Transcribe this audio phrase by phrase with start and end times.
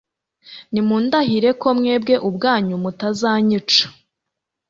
[0.71, 3.85] nimundahire ko mwebwe ubwanyu mutazanyica